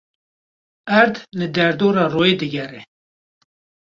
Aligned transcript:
Erd 0.99 1.15
li 1.37 1.47
derdora 1.55 2.03
royê 2.13 2.33
digere. 2.41 2.81